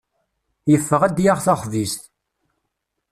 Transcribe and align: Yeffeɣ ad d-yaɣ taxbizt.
Yeffeɣ 0.71 1.01
ad 1.03 1.13
d-yaɣ 1.15 1.39
taxbizt. 1.45 2.01